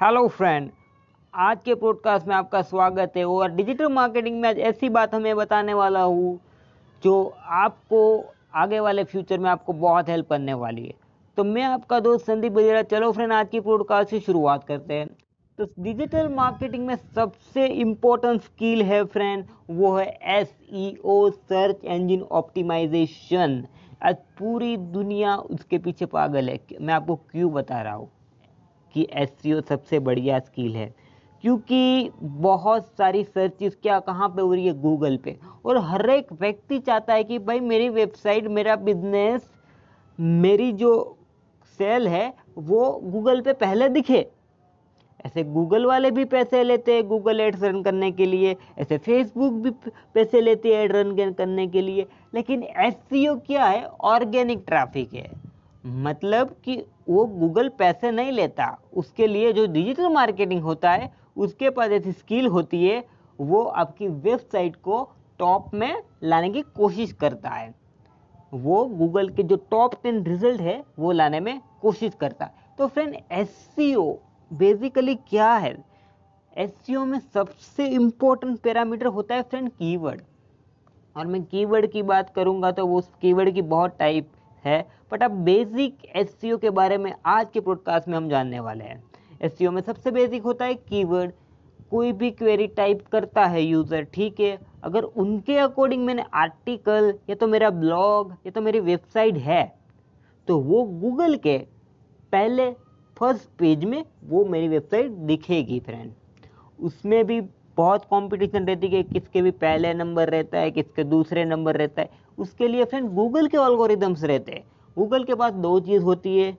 Hello 0.00 0.26
friend 0.28 0.70
आज 1.34 1.58
के 1.64 1.74
podcast 1.74 2.26
में 2.26 2.34
आपका 2.36 2.60
स्वागत 2.62 3.12
है 3.16 3.24
और 3.24 3.50
डिजिटल 3.50 3.88
मार्केटिंग 3.88 4.40
में 4.40 4.48
आज 4.48 4.58
ऐसी 4.58 4.88
बात 4.88 5.14
हमें 5.14 5.36
बताने 5.36 5.74
वाला 5.74 6.00
हूँ 6.02 6.40
जो 7.02 7.14
आपको 7.46 8.00
आगे 8.54 8.80
वाले 8.80 9.04
फ्यूचर 9.04 9.38
में 9.38 9.48
आपको 9.50 9.72
बहुत 9.72 10.08
हेल्प 10.08 10.28
करने 10.30 10.54
वाली 10.54 10.84
है। 10.86 10.92
तो 11.36 11.44
मैं 11.44 11.62
आपका 11.62 12.00
दोस्त 12.00 12.26
संदीप 12.26 12.52
बजेरा 12.52 12.82
चलो 12.82 13.10
फ्रेंड 13.12 13.32
आज 13.32 13.48
की 13.48 13.60
पॉडकास्ट 13.60 14.10
से 14.10 14.20
शुरुआत 14.20 14.64
करते 14.64 14.94
हैं। 14.94 15.06
तो 15.58 15.66
डिजिटल 15.78 16.28
मार्केटिंग 16.28 16.86
में 16.86 16.94
सबसे 16.96 17.66
इम्पोर्टेंट 17.66 18.42
स्किल 18.42 18.82
है 18.82 19.02
फ्रेंड 19.04 19.44
वो 19.70 19.96
है 19.96 20.06
S 20.38 20.54
E 20.72 20.96
O 21.04 21.30
search 21.30 21.84
engine 21.84 22.26
optimisation 22.32 23.62
आज 24.02 24.16
पूरी 24.38 24.76
दुनिया 24.76 25.36
उसके 25.36 25.78
पीछे 25.78 26.06
पागल 26.06 26.48
है। 26.48 26.58
मैं 26.80 26.94
आपको 26.94 27.16
क्यों 27.16 27.52
बता 27.52 27.80
रहा 27.82 27.94
हूँ? 27.94 28.10
कि 28.96 29.06
एस 29.12 29.64
सबसे 29.68 29.98
बढ़िया 29.98 30.38
स्किल 30.38 30.76
है। 30.76 30.94
क्योंकि 31.42 32.10
बहुत 32.22 32.86
सारी 32.98 33.24
सर्चिस 33.24 33.74
क्या, 33.76 33.98
कहाँ 34.00 34.28
पे 34.28 34.42
हो 34.42 34.54
रही 34.54 34.66
है? 34.66 34.72
गूगल 34.72 35.16
पे। 35.16 35.36
और 35.64 35.78
हर 35.78 36.10
एक 36.10 36.32
व्यक्ति 36.32 36.78
चाहता 36.78 37.14
है 37.14 37.24
कि 37.24 37.38
भाई 37.38 37.60
मेरी 37.60 37.88
वेबसाइट 37.88 38.46
मेरा 38.46 38.76
बिज़नेस 38.76 39.50
मेरी 40.20 40.72
जो 40.72 41.16
सेल 41.78 42.08
है, 42.08 42.34
वो 42.58 43.00
गूगल 43.04 43.40
पे 43.40 43.52
पहले 43.52 43.88
दिखे। 43.88 44.26
ऐसे 45.26 45.44
गूगल 45.44 45.86
वाले 45.86 46.10
भी 46.10 46.24
पैसे 46.24 46.62
लेते 46.64 46.94
हैं 46.94 47.06
गूगल 47.08 47.40
एड्स 47.40 47.62
रन 47.62 47.82
करने 47.82 48.10
के 48.12 48.26
लिए। 48.26 48.56
ऐसे 48.78 48.98
फेसबुक 48.98 49.52
भी 49.52 49.70
पैसे 50.14 50.40
लेते 50.40 50.74
हैं 50.74 50.84
एड 50.84 50.92
रन 50.92 51.32
करने 51.32 51.66
के 51.66 51.80
लिए। 51.80 52.06
लेकिन 52.34 52.62
एस 52.62 52.96
क्या 53.14 53.64
है? 53.64 53.84
ऑर्गेनिक 53.84 54.64
ट्रैफ़िक 54.66 55.14
है। 55.14 55.45
मतलब 55.86 56.56
कि 56.64 56.76
वो 57.08 57.24
गूगल 57.26 57.68
पैसे 57.68 58.10
नहीं 58.10 58.32
लेता। 58.32 58.78
उसके 58.94 59.26
लिए 59.26 59.52
जो 59.52 59.66
डिजिटल 59.66 60.08
मार्केटिंग 60.08 60.62
होता 60.62 60.92
है, 60.92 61.12
उसके 61.36 61.70
पास 61.70 61.90
ऐसी 61.90 62.12
स्किल 62.12 62.46
होती 62.46 62.86
है, 62.88 63.04
वो 63.40 63.62
आपकी 63.62 64.08
वेबसाइट 64.08 64.76
को 64.76 65.08
टॉप 65.38 65.74
में 65.74 66.02
लाने 66.24 66.50
की 66.50 66.62
कोशिश 66.62 67.12
करता 67.12 67.50
है। 67.50 67.74
वो 68.54 68.84
गूगल 68.84 69.28
के 69.28 69.42
जो 69.42 69.56
टॉप 69.70 69.94
टेन 70.02 70.22
रिज़ल्ट 70.24 70.60
है, 70.60 70.84
वो 70.98 71.12
लाने 71.12 71.40
में 71.40 71.60
कोशिश 71.82 72.14
करता 72.20 72.44
है। 72.44 72.54
तो 72.78 72.86
फ्रेंड 72.86 73.16
एस 73.32 73.74
बेसिकली 74.50 75.14
क्या 75.14 75.52
है? 75.52 75.76
एस 76.56 76.90
में 76.90 77.18
सबसे 77.18 77.86
इंपॉर्टेंट 77.86 78.58
पैरामीटर 78.60 79.06
होता 79.06 79.34
है 79.34 79.42
फ्रेंड 79.42 79.70
कीवर्ड 79.70 80.20
और 81.16 81.26
मैं 81.26 81.42
कीवर्ड 81.42 81.86
की 81.86 82.02
बात 82.02 82.30
करूँगा 82.30 82.70
तो 82.72 82.86
वो 82.86 83.00
कीवर्ड 83.20 83.50
की 83.50 83.62
बहुत 83.62 83.96
टाइप 83.98 84.30
है 84.66 84.80
बट 85.12 85.22
अब 85.22 85.30
बेसिक 85.44 86.04
एसईओ 86.16 86.56
के 86.58 86.70
बारे 86.70 86.98
में 86.98 87.12
आज 87.26 87.50
के 87.50 87.60
पॉडकास्ट 87.60 88.08
में 88.08 88.16
हम 88.16 88.28
जानने 88.28 88.60
वाले 88.60 88.84
हैं। 88.84 89.02
एसईओ 89.40 89.70
में 89.70 89.80
सबसे 89.82 90.10
बेसिक 90.10 90.42
होता 90.42 90.64
है 90.64 90.74
कीवर्ड 90.74 91.32
कोई 91.90 92.12
भी 92.12 92.30
क्वेरी 92.30 92.66
टाइप 92.66 93.06
करता 93.06 93.44
है 93.46 93.62
यूज़र 93.62 94.02
ठीक 94.14 94.40
है? 94.40 94.58
अगर 94.84 95.02
उनके 95.02 95.56
अकॉर्डिंग 95.58 96.04
मैंने 96.04 96.24
आर्टिकल 96.34 97.12
या 97.30 97.34
तो 97.34 97.46
मेरा 97.46 97.70
ब्लॉग 97.72 98.32
या 98.46 98.50
तो 98.50 98.60
मेरी 98.60 98.80
वेबसाइट 98.80 99.36
है 99.38 99.64
तो 100.48 100.58
वो 100.60 100.82
गूगल 101.00 101.36
के 101.36 101.58
पहले 102.32 102.70
फ़र्स्ट 103.16 103.48
पेज 103.58 103.84
में 103.84 104.04
वो 104.24 104.44
मेरी 104.44 104.68
वेबसाइट 104.68 105.10
दिखेगी 105.26 105.78
फ्रेंड 105.80 106.12
उसमें 106.78 107.24
भी 107.26 107.40
बहुत 107.76 108.04
कंपटीशन 108.04 108.66
रहती 108.66 108.88
है 108.88 109.02
किसके 109.02 109.42
भी 109.42 109.50
पहले 109.52 109.92
नंबर 109.94 110.30
रहता 110.30 110.58
है, 110.58 110.70
किसके 110.70 111.04
दूसरे 111.04 111.44
नंबर 111.44 111.76
रहता 111.76 112.02
है। 112.02 112.10
उसके 112.38 112.68
लिए 112.68 112.84
फ्रेंड 112.84 113.10
गूगल 113.10 113.46
के 113.46 113.56
ऑलगोरिदम्स 113.56 114.24
रहते 114.24 114.52
हैं। 114.52 114.64
गूगल 114.98 115.24
के 115.24 115.34
पास 115.34 115.52
दो 115.52 115.80
चीज़ 115.80 116.02
होती 116.02 116.38
है। 116.40 116.58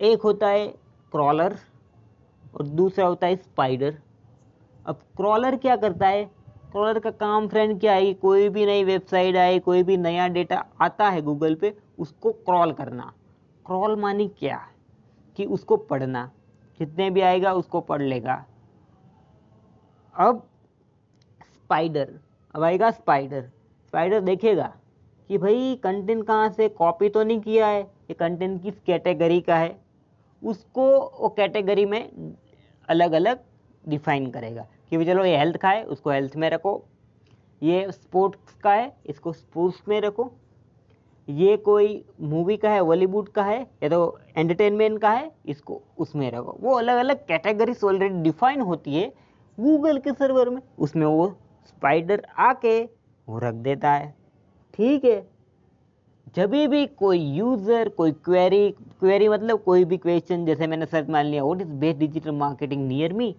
एक 0.00 0.22
होता 0.22 0.48
है 0.48 0.68
क्रॉलर 1.12 1.58
और 2.54 2.62
दूसरा 2.62 3.06
होता 3.06 3.26
है 3.26 3.36
स्पाइडर 3.36 3.98
अब 4.86 4.94
क्रॉलर 5.16 5.56
क्या 5.56 5.76
करता 5.76 6.08
है? 6.08 6.24
क्रॉलर 6.72 6.98
का 6.98 7.10
काम 7.10 7.48
फ्रेंड 7.48 7.80
क्या 7.80 7.92
है? 7.92 8.14
कोई 8.14 8.48
भी 8.48 8.66
नई 8.66 8.84
वेबसाइट 8.84 9.36
आए, 9.36 9.58
कोई 9.58 9.82
भी 9.82 9.96
नया 9.96 10.28
डेटा 10.28 10.66
आता 10.80 11.08
है 11.08 11.22
गूगल 11.22 11.54
पे, 11.54 11.78
उसको 11.98 12.32
क्रॉल 12.32 12.72
करना। 12.72 13.12
क्रॉल 13.66 13.96
मानी 13.96 14.28
क्या? 14.28 14.68
कि 15.36 15.44
उसको 15.44 15.76
पढ़ना। 15.76 16.30
जितने 16.78 17.10
भी 17.10 17.20
आएगा, 17.20 17.52
उसको 17.52 17.80
पढ़ 17.80 18.02
लेगा। 18.02 18.46
अब 20.18 20.48
स्पाइडर 21.54 22.20
अब 22.54 22.62
आएगा 22.62 22.90
स्पाइडर 22.90 23.42
स्पाइडर 23.86 24.20
देखेगा। 24.20 24.76
कि 25.30 25.38
भाई 25.38 25.74
कंटेंट 25.82 26.26
कहाँ 26.26 26.48
से 26.50 26.68
कॉपी 26.68 27.08
तो 27.08 27.22
नहीं 27.22 27.40
किया 27.40 27.66
है? 27.66 27.80
ये 27.82 28.14
कंटेंट 28.14 28.62
किस 28.62 28.80
कैटेगरी 28.80 29.40
का 29.40 29.56
है? 29.56 29.76
उसको 30.42 30.88
वो 31.20 31.28
कैटेगरी 31.28 31.84
में 31.86 32.34
अलग 32.88 33.12
अलग 33.12 33.38
डिफाइन 33.88 34.30
करेगा 34.30 34.66
कि 34.90 34.96
भाई 34.96 35.06
चलो 35.06 35.24
ये 35.24 35.36
हेल्थ 35.36 35.56
का 35.56 35.68
है, 35.68 35.84
उसको 35.84 36.10
हेल्थ 36.10 36.36
में 36.36 36.48
रखो। 36.50 36.82
ये 37.62 37.90
स्पोर्ट्स 37.92 38.54
का 38.54 38.72
है, 38.72 38.92
इसको 39.06 39.32
स्पोर्ट्स 39.32 39.82
में 39.88 40.00
रखो। 40.00 40.30
ये 41.28 41.56
कोई 41.56 42.04
मूवी 42.20 42.56
का 42.56 42.70
है 42.70 42.82
बॉलीवुड 42.82 43.28
का 43.28 43.42
है, 43.44 43.60
या 43.82 43.88
तो 43.88 44.18
एंटरटेनमेंट 44.36 45.00
का 45.00 45.10
है, 45.10 45.30
इसको 45.46 45.80
उसमें 45.98 46.30
रखो। 46.30 46.56
वो 46.60 46.74
अलग 46.74 46.96
अलग 46.96 47.26
कैटेगरीज 47.26 47.84
ऑलरेडी 47.84 48.22
डिफाइन 48.22 48.60
होती 48.60 48.94
है 48.94 49.12
गूगल 49.58 49.98
के 49.98 50.12
सर्वर 50.12 50.48
में। 50.48 50.60
उसमें 50.78 51.06
वो 51.06 51.26
स्पाइडर 51.66 52.26
आके 52.38 52.82
वो 53.28 53.38
रख 53.38 53.54
देता 53.54 53.92
है। 53.92 54.14
ठीक 54.78 55.04
है। 55.04 55.26
जब 56.36 56.50
भी 56.70 56.86
कोई 56.86 57.18
यूज़र 57.18 57.88
कोई 57.88 58.12
क्वेरी 58.14 58.70
क्वेरी 58.70 59.28
मतलब 59.28 59.62
कोई 59.62 59.84
भी 59.84 59.96
क्वेश्चन 59.96 60.44
जैसे 60.46 60.66
मैंने 60.66 60.86
सर्च 60.86 61.08
मान 61.08 61.26
लिया 61.26 61.44
what 61.44 61.60
is 61.60 61.68
best 61.74 61.98
digital 61.98 62.32
marketing 62.32 62.86
near 62.88 63.12
me 63.12 63.34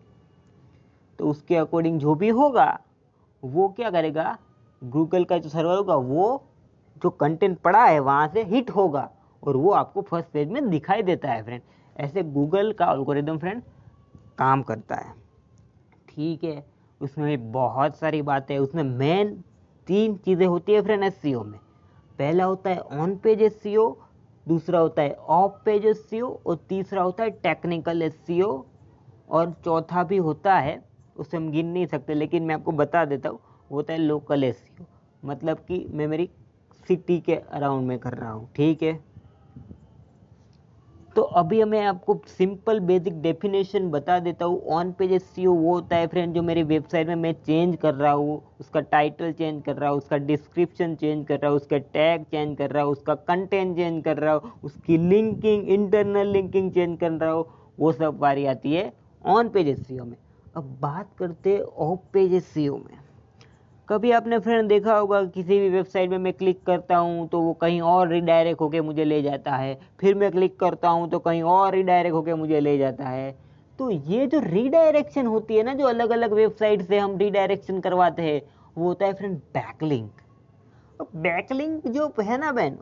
तो 1.19 1.29
उसके 1.29 1.55
अकॉर्डिंग 1.55 1.99
जो 1.99 2.15
भी 2.15 2.29
होगा, 2.29 2.79
वो 3.43 3.67
क्या 3.69 3.89
करेगा? 3.91 4.37
गूगल 4.81 5.23
का 5.25 5.37
जो 5.37 5.49
सर्वर 5.49 5.75
होगा, 5.75 5.95
वो 5.95 6.43
जो 7.01 7.09
कंटेंट 7.09 7.57
पड़ा 7.59 7.83
है, 7.85 7.99
वहाँ 7.99 8.27
से 8.27 8.43
हिट 8.43 8.69
होगा 8.69 9.09
और 9.43 9.57
वो 9.57 9.71
आपको 9.71 10.01
फ़र्स्ट 10.01 10.29
पेज 10.29 10.49
में 10.49 10.69
दिखाई 10.69 11.01
देता 11.03 11.31
है 11.31 11.43
फ्रेंड 11.43 11.61
ऐसे 11.95 12.23
गूगल 12.23 12.71
का 12.73 12.85
अल्गोरिदम 12.85 13.37
फ्रेंड 13.37 13.61
काम 14.37 14.61
करता 14.63 14.95
है। 14.95 15.13
ठीक 16.09 16.43
है। 16.43 16.65
उसमें 17.01 17.51
बहुत 17.51 17.95
सारी 17.95 18.21
बातें, 18.21 18.57
उसमें 18.57 18.83
मेन 18.83 19.43
तीन 19.89 20.15
चीज़ें 20.15 20.45
होती 20.47 20.73
है 20.73 20.81
फ्रेंड 20.81 21.03
एस 21.03 21.21
में। 21.25 21.59
पहला 22.19 22.43
होता 22.45 22.69
है 22.69 22.79
ऑन 22.79 23.15
पेज 23.17 23.41
एस 23.41 23.61
दूसरा 24.47 24.79
होता 24.79 25.01
है 25.01 25.13
ऑफ़ 25.29 25.53
पेज 25.65 25.85
एस 25.85 26.09
और 26.45 26.55
तीसरा 26.69 27.01
होता 27.01 27.23
है 27.23 27.29
टेक्निकल 27.43 28.01
एस 28.01 28.29
और 29.29 29.53
चौथा 29.65 30.03
भी 30.03 30.17
होता 30.17 30.55
है, 30.55 30.81
उसे 31.17 31.37
हम 31.37 31.49
गिन 31.51 31.65
नहीं 31.65 31.85
सकते, 31.85 32.13
लेकिन 32.13 32.43
मैं 32.43 32.55
आपको 32.55 32.71
बता 32.71 33.03
देता 33.05 33.29
हूँ, 33.29 33.39
होता 33.71 33.93
है 33.93 33.99
लोकल 33.99 34.43
एस 34.43 34.63
मतलब 35.23 35.57
कि 35.67 35.85
मैं 35.91 36.07
मेरी 36.07 36.29
सिटी 36.87 37.19
के 37.19 37.35
अराउंड 37.35 37.87
में 37.87 37.97
कर 37.99 38.13
रहा 38.13 38.31
हूँ, 38.31 38.49
ठीक 38.55 38.83
है? 38.83 38.93
तो 41.15 41.21
अभी 41.21 41.63
मैं 41.63 41.81
आपको 41.85 42.19
सिंपल 42.27 42.79
बेसिक 42.79 43.21
डेफिनेशन 43.21 43.89
बता 43.91 44.17
देता 44.19 44.45
हूँ। 44.45 44.59
ऑन 44.71 44.91
पेज 44.91 45.11
एस 45.11 45.33
वो 45.39 45.73
होता 45.73 45.95
है 45.95 46.07
फ्रेंड 46.07 46.33
जो 46.35 46.41
मेरी 46.41 46.63
वेबसाइट 46.63 47.07
में 47.07 47.15
मैं 47.15 47.33
चेंज 47.35 47.75
कर 47.75 47.93
रहा 47.93 48.11
हूँ। 48.11 48.41
उसका 48.59 48.79
टाइटल 48.81 49.31
चेंज 49.31 49.61
कर 49.65 49.75
रहा 49.75 49.89
हूँ, 49.89 49.97
उसका 49.97 50.17
डिस्क्रिप्शन 50.17 50.95
चेंज 50.95 51.25
कर 51.27 51.39
रहा 51.39 51.49
हूँ, 51.51 51.57
उसका 51.57 51.77
टैग 51.77 52.23
चेंज 52.23 52.57
कर 52.57 52.71
रहा 52.71 52.83
हूँ, 52.83 52.91
उसका 52.91 53.15
कंटेंट 53.15 53.75
चेंज 53.77 54.03
कर 54.03 54.17
रहा 54.17 54.33
हूँ, 54.33 54.51
उसकी 54.63 54.97
लिंकिंग 54.99 55.67
इंटरनल 55.69 56.27
लिंकिंग 56.27 56.71
चेंज 56.71 56.97
कर 56.99 57.11
रहा 57.11 57.31
हूँ, 57.31 57.45
वो 57.79 57.91
सब 57.91 58.17
बारी 58.19 58.45
आती 58.45 58.73
है 58.73 58.91
ऑन 59.23 59.49
पेज 59.49 59.67
एस 59.67 59.87
में। 59.91 60.17
अब 60.55 60.77
बात 60.81 61.09
करते 61.19 61.59
ऑफ़ 61.59 61.99
पेज 62.13 62.33
एस 62.33 62.53
में। 62.57 62.98
कभी 63.89 64.11
आपने 64.11 64.37
फ्रेंड 64.39 64.67
देखा 64.69 64.95
होगा 64.97 65.23
किसी 65.25 65.59
भी 65.59 65.69
वेबसाइट 65.69 66.09
में 66.09 66.17
मैं 66.17 66.33
क्लिक 66.33 66.61
करता 66.65 66.97
हूँ 66.97 67.27
तो 67.27 67.39
वो 67.41 67.53
कहीं 67.53 67.79
और 67.81 68.07
रिडायरेक्ट 68.07 68.61
होके 68.61 68.81
मुझे 68.81 69.03
ले 69.03 69.21
जाता 69.21 69.55
है। 69.55 69.79
फिर 69.99 70.15
मैं 70.15 70.31
क्लिक 70.31 70.59
करता 70.59 70.89
हूँ 70.89 71.09
तो 71.09 71.19
कहीं 71.19 71.41
और 71.43 71.73
रिडायरेक्ट 71.73 72.15
होके 72.15 72.33
मुझे 72.33 72.59
ले 72.59 72.77
जाता 72.77 73.07
है। 73.07 73.31
तो 73.79 73.89
ये 73.91 74.27
जो 74.27 74.39
रिडायरेक्शन 74.39 75.27
होती 75.27 75.55
है 75.55 75.63
ना, 75.63 75.73
जो 75.73 75.85
अलग 75.85 76.09
अलग 76.09 76.33
वेबसाइट 76.33 76.81
से 76.81 76.99
हम 76.99 77.17
रिडायरेक्शन 77.17 77.79
करवाते 77.79 78.21
हैं, 78.21 78.41
वो 78.77 78.87
होता 78.87 79.05
है 79.05 79.13
फ्रेंड 79.13 79.37
बैकलिंक 79.37 80.11
बैकलिंक 81.15 81.87
जो 81.87 82.13
है 82.21 82.37
ना 82.37 82.51
बहन, 82.51 82.77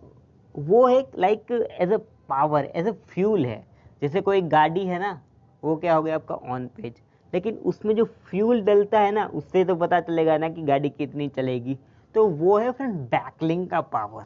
वो 0.55 0.87
एक 0.89 1.11
like 1.17 1.51
as 1.81 1.93
a 1.93 1.97
power 2.29 2.71
as 2.75 2.87
a 2.87 2.91
fuel 2.91 3.45
है। 3.45 3.65
जैसे 4.01 4.21
कोई 4.21 4.41
गाड़ी 4.41 4.85
है 4.85 4.99
ना, 4.99 5.19
वो 5.63 5.75
क्या 5.75 5.95
हो 5.95 6.03
गया 6.03 6.15
आपका 6.15 6.35
ऑन 6.35 6.67
पेज 6.67 7.01
लेकिन 7.33 7.55
उसमें 7.65 7.95
जो 7.95 8.05
फ्यूल 8.05 8.61
डलता 8.61 8.99
है 8.99 9.11
ना, 9.11 9.25
उससे 9.25 9.63
तो 9.65 9.75
पता 9.75 9.99
चलेगा 9.99 10.37
ना 10.37 10.49
कि 10.49 10.61
गाड़ी 10.61 10.89
कितनी 10.89 11.27
चलेगी। 11.27 11.77
तो 12.15 12.27
वो 12.27 12.57
है 12.57 12.71
फ्रेंड 12.71 12.93
बैकलिंग 12.93 13.67
का 13.67 13.81
पावर। 13.81 14.23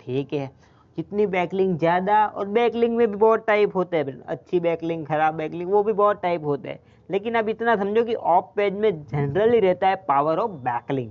ठीक 0.00 0.32
है? 0.32 0.50
जितनी 0.98 1.26
बैकलिंग 1.26 1.76
ज़्यादा, 1.78 2.26
और 2.26 2.46
बैकलिंग 2.48 2.96
में 2.96 3.06
भी 3.08 3.16
बहुत 3.16 3.46
टाइप 3.46 3.76
होते 3.76 3.96
हैं 3.96 4.20
अच्छी 4.20 4.60
बैकलिंग, 4.60 5.04
खराब 5.06 5.34
बैकलिंग, 5.34 5.70
वो 5.70 5.82
भी 5.82 5.92
बहुत 5.92 6.22
टाइप 6.22 6.44
होते 6.44 6.68
हैं। 6.68 6.78
लेकिन 7.10 7.34
अब 7.34 7.48
इतना 7.48 7.76
समझो 7.76 8.04
कि 8.04 8.14
ऑफ़ 8.14 8.44
पेज 8.56 8.74
में 8.74 9.04
जनरली 9.04 9.60
रहता 9.60 9.88
है 9.88 9.96
पावर 10.08 10.38
ऑफ़ 10.38 10.50
बैकलिंग 10.62 11.10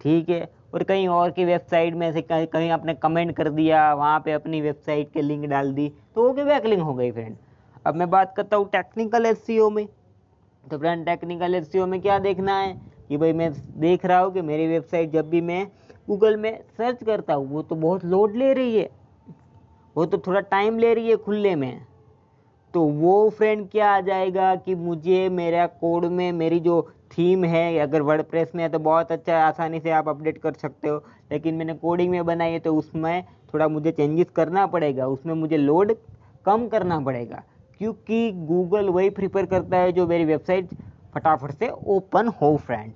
ठीक 0.00 0.28
है? 0.28 0.48
और 0.74 0.82
कहीं 0.82 1.06
और 1.08 1.30
की 1.30 1.44
वेबसाइट 1.44 1.94
में 1.94 2.12
से 2.12 2.22
कहीं 2.22 2.46
कहीं 2.46 2.70
आपने 2.70 2.94
कमेंट 2.94 3.36
कर 3.36 3.48
दिया, 3.50 3.92
वहाँ 3.94 4.20
पे 4.20 4.32
अपनी 4.32 4.60
वेबसाइट 4.60 5.12
के 5.12 5.22
लिंक 5.22 5.44
डाल 5.46 5.72
दी 5.72 5.88
तो 6.14 6.22
वो 6.22 6.32
की 6.32 6.44
बैकलिंग 6.44 6.82
हो 6.82 6.94
गई 6.94 7.10
फ्रेंड। 7.12 7.36
अब 7.86 7.94
मैं 7.94 8.10
बात 8.10 8.34
करता 8.36 8.56
हूँ 8.56 8.68
टेक्निकल 8.70 9.26
एस 9.26 9.46
में। 9.50 9.86
तो 10.64 10.78
फ्रेंड 10.78 11.04
टेक्निकल 11.06 11.54
एस 11.54 11.74
में 11.74 12.00
क्या 12.00 12.18
देखना 12.18 12.58
है? 12.58 12.72
कि 13.08 13.16
भाई 13.16 13.32
मैं 13.32 13.52
देख 13.80 14.04
रहा 14.06 14.18
हूँ 14.18 14.32
कि 14.32 14.40
मेरी 14.42 14.66
वेबसाइट 14.66 15.10
जब 15.10 15.28
भी 15.30 15.40
मैं 15.40 15.66
गूगल 16.08 16.36
में 16.36 16.58
सर्च 16.78 17.04
करता 17.04 17.34
हूँ, 17.34 17.48
वो 17.48 17.62
तो 17.62 17.74
बहुत 17.74 18.04
लोड 18.04 18.36
ले 18.36 18.52
रही 18.52 18.76
है। 18.76 18.88
वो 19.96 20.06
तो 20.06 20.18
थोड़ा 20.18 20.40
टाइम 20.40 20.78
ले 20.78 20.92
रही 20.94 21.08
है 21.10 21.16
खुलने 21.16 21.54
में। 21.56 21.86
तो 22.74 22.82
वो 22.84 23.28
फ्रेंड 23.30 23.68
क्या 23.70 23.90
आ 23.90 24.00
जाएगा 24.00 24.54
कि 24.56 24.74
मुझे 24.74 25.28
मेरा 25.28 25.66
कोड 25.66 26.04
में 26.04 26.30
मेरी 26.32 26.60
जो 26.60 26.80
थीम 27.10 27.44
है, 27.44 27.78
अगर 27.78 28.02
वर्ड 28.02 28.24
में 28.54 28.62
है 28.62 28.68
तो 28.68 28.78
बहुत 28.78 29.12
अच्छा 29.12 29.38
आसानी 29.38 29.80
से 29.80 29.90
आप 29.90 30.08
अपडेट 30.08 30.38
कर 30.38 30.52
सकते 30.52 30.88
हो। 30.88 31.02
लेकिन 31.32 31.54
मैंने 31.54 31.74
कोडिंग 31.74 32.10
में 32.10 32.24
बनाई 32.26 32.52
है 32.52 32.58
तो 32.58 32.74
उसमें 32.76 33.24
थोड़ा 33.54 33.68
मुझे 33.68 33.92
चेंजेस 33.92 34.30
करना 34.30 34.66
पड़ेगा, 34.66 35.06
उसमें 35.06 35.34
मुझे 35.34 35.56
लोड 35.56 35.94
कम 36.46 36.68
करना 36.68 37.00
पड़ेगा। 37.00 37.42
क्योंकि 37.78 38.30
गूगल 38.32 38.88
वही 38.88 39.10
प्रिपेयर 39.10 39.46
करता 39.46 39.76
है 39.76 39.92
जो 39.92 40.06
मेरी 40.06 40.24
वेबसाइट 40.24 40.68
फटाफट 41.14 41.50
से 41.50 41.68
ओपन 41.68 42.28
हो 42.28 42.56
फ्रेंड 42.56 42.92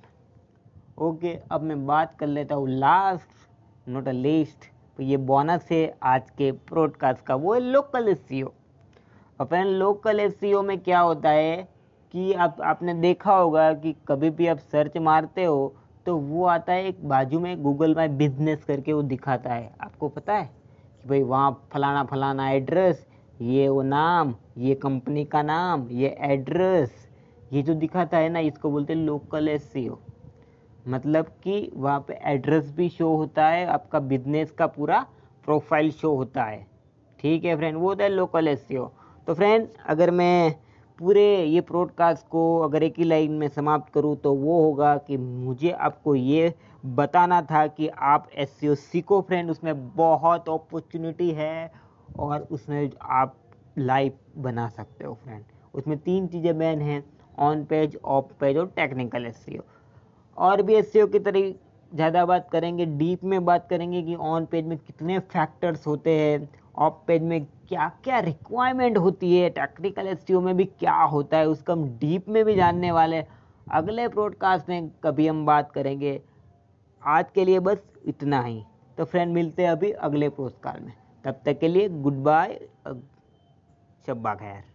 ओके 0.97 1.37
अब 1.51 1.61
मैं 1.61 1.85
बात 1.85 2.15
कर 2.19 2.27
लेता 2.27 2.55
हूँ 2.55 2.69
लास्ट 2.69 3.89
नोट 3.89 4.07
अ 4.07 4.11
लिस्ट 4.11 4.71
तो 4.97 5.03
ये 5.03 5.17
बोनस 5.17 5.67
है 5.71 5.97
आज 6.03 6.29
के 6.29 6.51
प्रोडकास्ट 6.51 7.25
का, 7.25 7.35
वो 7.35 7.53
है 7.53 7.59
लोकल 7.59 8.07
एस 8.07 8.43
और 9.39 9.45
फ्रेंड 9.45 9.67
लोकल 9.67 10.19
एस 10.19 10.39
में 10.43 10.77
क्या 10.79 10.99
होता 10.99 11.29
है 11.29 11.55
कि 12.13 12.33
आप, 12.33 12.61
आपने 12.61 12.93
देखा 12.93 13.35
होगा 13.35 13.73
कि 13.73 13.95
कभी 14.07 14.29
भी 14.29 14.47
आप 14.47 14.57
सर्च 14.57 14.97
मारते 14.97 15.43
हो 15.43 15.73
तो 16.05 16.17
वो 16.17 16.45
आता 16.45 16.73
है 16.73 16.85
एक 16.87 17.07
बाजू 17.09 17.39
में 17.39 17.61
गूगल 17.63 17.95
माई 17.95 18.07
बिज़नेस 18.07 18.63
करके 18.63 18.93
वो 18.93 19.01
दिखाता 19.03 19.53
है। 19.53 19.71
आपको 19.81 20.09
पता 20.09 20.33
है 20.33 20.45
कि 21.03 21.09
भाई 21.09 21.21
वहाँ 21.23 21.51
फलाना 21.73 22.03
फलाना 22.03 22.49
एड्रेस 22.51 23.05
ये 23.43 23.67
वो 23.69 23.81
नाम, 23.81 24.33
ये 24.57 24.75
कंपनी 24.75 25.23
का 25.25 25.41
नाम, 25.43 25.87
ये 25.91 26.15
एड्रेस 26.21 26.91
ये 27.53 27.61
जो 27.61 27.73
दिखाता 27.75 28.17
है 28.17 28.29
ना, 28.29 28.39
इसको 28.39 28.69
बोलते 28.71 28.93
हैं 28.93 28.99
लोकल 29.01 29.47
एस 29.49 29.73
मतलब 30.85 31.25
कि 31.43 31.71
वहाँ 31.75 31.99
पे 32.07 32.19
एड्रेस 32.25 32.71
भी 32.75 32.87
शो 32.89 33.15
होता 33.15 33.47
है, 33.47 33.65
आपका 33.65 33.99
बिज़नेस 33.99 34.51
का 34.51 34.67
पूरा 34.67 35.05
प्रोफ़ाइल 35.45 35.91
शो 35.91 36.15
होता 36.15 36.43
है। 36.43 36.65
ठीक 37.19 37.45
है 37.45 37.55
फ्रेंड 37.57 37.77
वो 37.77 37.87
होता 37.87 38.03
है 38.03 38.09
लोकल 38.09 38.47
एस 38.47 38.67
तो 39.27 39.33
फ्रेंड 39.33 39.67
अगर 39.87 40.11
मैं 40.11 40.51
पूरे 40.99 41.23
ये 41.45 41.61
प्रोडकास्ट 41.61 42.27
को 42.27 42.43
अगर 42.59 42.83
एक 42.83 42.97
ही 42.97 43.03
लाइन 43.03 43.31
में 43.31 43.47
समाप्त 43.47 43.93
करूँ 43.93 44.15
तो 44.15 44.33
वो 44.33 44.61
होगा 44.63 44.95
कि 44.97 45.17
मुझे 45.17 45.71
आपको 45.71 46.15
ये 46.15 46.53
बताना 46.85 47.41
था 47.41 47.65
कि 47.67 47.87
आप 47.87 48.27
एस 48.35 48.59
सीखो 48.79 49.21
फ्रेंड 49.21 49.51
उसमें 49.51 49.73
बहुत 49.95 50.49
अपॉर्चुनिटी 50.49 51.29
है 51.31 51.82
और 52.19 52.47
उसमें 52.51 52.89
आप 53.01 53.35
लाइव 53.77 54.17
बना 54.37 54.67
सकते 54.69 55.05
हो 55.05 55.13
फ्रेंड 55.13 55.43
उसमें 55.73 55.97
तीन 55.97 56.27
चीज़ें 56.27 56.53
मेन 56.53 56.81
हैं 56.81 57.03
ऑन 57.39 57.63
पेज 57.65 57.97
ऑफ़ 58.05 58.33
पेज 58.39 58.57
और 58.57 58.67
टेक्निकल 58.75 59.25
एस 59.25 59.45
और 60.37 60.61
भी 60.61 60.73
एस 60.73 60.91
की 60.95 61.19
तरह 61.19 61.53
ज़्यादा 61.91 62.25
बात 62.25 62.49
करेंगे 62.51 62.85
डीप 62.85 63.23
में 63.23 63.43
बात 63.45 63.67
करेंगे 63.69 64.01
कि 64.03 64.15
ऑन 64.15 64.45
पेज 64.45 64.65
में 64.65 64.77
कितने 64.77 65.19
फैक्टर्स 65.19 65.87
होते 65.87 66.19
हैं 66.19 66.49
ऑफ़ 66.77 66.93
पेज 67.07 67.21
में 67.21 67.45
क्या 67.67 67.87
क्या 68.03 68.19
रिक्वायरमेंट 68.19 68.97
होती 68.97 69.35
है 69.37 69.49
टेक्निकल 69.49 70.07
एस 70.07 70.25
में 70.31 70.55
भी 70.57 70.65
क्या 70.65 70.95
होता 70.95 71.37
है, 71.37 71.47
उसका 71.47 71.73
हम 71.73 71.87
डीप 71.99 72.29
में 72.29 72.43
भी 72.45 72.55
जानने 72.55 72.91
वाले 72.91 73.23
अगले 73.67 74.07
ब्रॉडकास्ट 74.07 74.69
में 74.69 74.89
कभी 75.03 75.27
हम 75.27 75.45
बात 75.45 75.71
करेंगे। 75.71 76.19
आज 77.03 77.25
के 77.35 77.45
लिए 77.45 77.59
बस 77.59 77.77
इतना 78.07 78.41
ही। 78.41 78.63
तो 78.97 79.05
फ्रेंड 79.05 79.33
मिलते 79.33 79.63
हैं 79.63 79.69
अभी 79.69 79.91
अगले 79.91 80.29
पोस्टकाल 80.29 80.79
में। 80.81 80.93
तब 81.23 81.41
तक 81.45 81.59
के 81.59 81.67
लिए 81.67 81.89
गुड 81.89 82.13
बाय 82.23 82.59
शब्बा 84.07 84.35
खैर। 84.35 84.72